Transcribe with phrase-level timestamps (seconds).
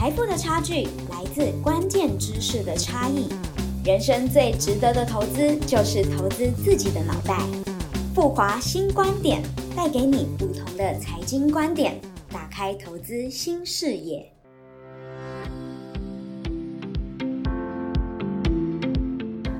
[0.00, 3.28] 财富的差距来自关键知识的差异。
[3.84, 7.38] 人生最值得的投资就是投资自己的脑袋。
[8.14, 9.42] 富华新观点
[9.76, 12.00] 带给你不同的财经观点，
[12.32, 14.26] 打开投资新视野。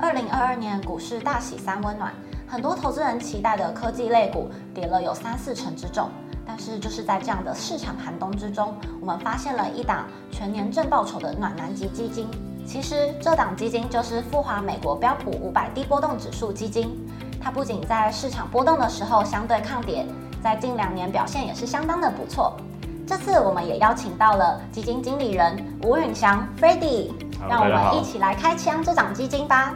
[0.00, 2.14] 二零二二年股市大喜三温暖，
[2.46, 6.08] 很多投资人期待的科技类股跌了有三四成之重。
[6.50, 10.08] 但是就是在这样的市场寒冬之中，我们发现了一档
[10.38, 12.28] 全年正报酬的暖男级基金。
[12.64, 16.96] 其实这档基金就是富华美国标普五百低波动指数基金。
[17.40, 20.06] 它不仅在市场波动的时候相对抗跌，
[20.40, 22.56] 在近两年表现也是相当的不错。
[23.04, 27.14] 这次我们也邀请到了基金经理人吴允祥 f r e d d y
[27.48, 29.74] 让我们一起来开枪这档基金吧。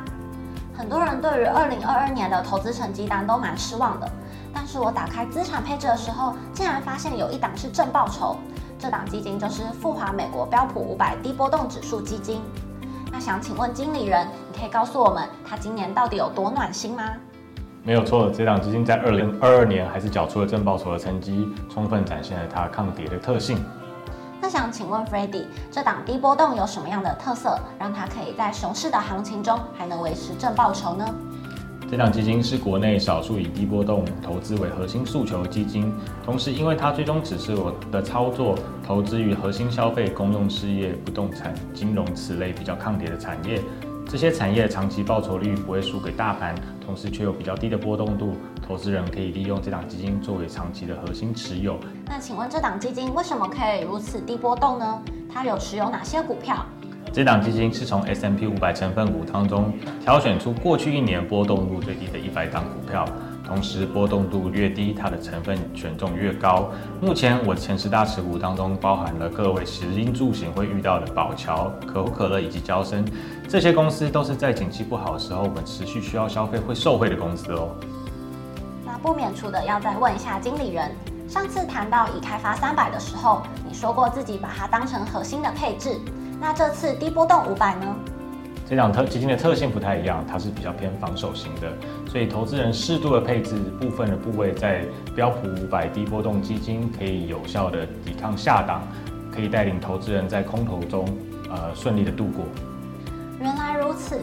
[0.72, 4.08] 很多人对于二零二二年的投资成绩单都蛮失望的，
[4.54, 8.36] 但是我打开资产配置的时候，竟然发现有一档是正报酬。
[8.82, 12.40] 这档基金就是富华美国标普五百低波动指数基金。
[13.12, 17.04] 那想请问经理人，你可以告诉我们，它今年到底有多暖心吗？
[17.84, 23.64] 没有错，这档基金在二零二二年还是缴出了正报酬的成绩，充分展现了它抗跌的特性。
[24.40, 31.04] 那想请问 f r e d d y 这档低波动有什么样的特色，让它可以在熊市的行情中还能维持正报酬呢？
[31.92, 35.92] 这档基金是国内少数以低波动投资为核心诉求的基金，
[36.24, 43.60] 同时因为它最终只是我的操作投资于核心消费、公用事业、不动产、金融此类比较抗跌的产业，
[44.08, 51.78] 这些产业长期报酬率不会输给大盘，同时却有比较低的波动度，投资人可以利用这档基金作为长期的核心持有。
[52.06, 55.02] 那请问这档基金为什么可以如此低波动呢？
[55.30, 56.64] 它有持有哪些股票？
[57.12, 63.04] 这档基金是从 S M P 五百成分股当中挑选出过去一年波动度最低的一百档股票，
[63.46, 66.70] 同时波动度越低，它的成分权重越高。
[67.02, 73.04] 目前我前十大持股当中包含了各位食衣住行会遇到的宝桥、可口可乐以及交生，
[73.46, 77.76] 这些公司都是在景气不好的时候，我们持续需要消费会受惠的公司哦。
[78.86, 80.90] 那不免除的要再问一下经理人，
[81.28, 86.00] 上次谈到已开发三百的时候，你说过自己把它当成核心的配置。
[86.42, 87.86] 那这次低波动五百呢？
[88.68, 91.70] 这两特基金的特性不太一样，它是比较偏防守型的，
[92.10, 98.82] 所以投资人适度的配置部分的部位在标普五百低波动基金，可以有效的抵抗下档，
[99.32, 101.06] 可以带领投资人在空头中
[101.48, 102.44] 呃顺利的度过。
[103.38, 104.20] 原来如此，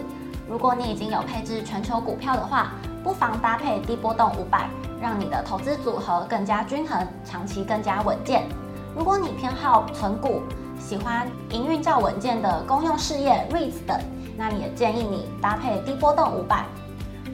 [0.50, 4.70] 如果你已经有配置全球股票的话，不妨搭配低波动五百，
[5.02, 8.44] 让你的投资组合更加均衡，长期更加稳健。
[8.94, 10.42] 如果你偏好存股，
[10.80, 14.00] 喜欢营运较稳健的公用事业 REITs 等，
[14.38, 16.66] 那也建议你搭配低波动五百。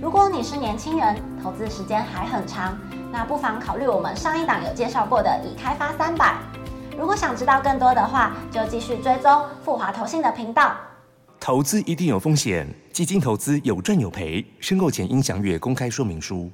[0.01, 2.77] 如果你是年轻人，投资时间还很长，
[3.11, 6.35] 那不妨考虑我们上一档有介绍过的已开发三百。
[6.97, 10.73] 如果想知道更多的话，就继续追踪富华投信的频道。
[11.39, 16.51] 投资一定有风险，基金投资有赚有赔，申购前应详阅公开说明书。